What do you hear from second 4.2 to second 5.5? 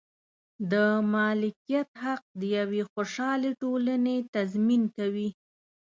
تضمین کوي.